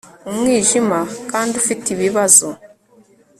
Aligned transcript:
umwijima- 0.29 0.99
kandi 1.31 1.53
ufite 1.61 1.85
ibibazo 1.95 2.47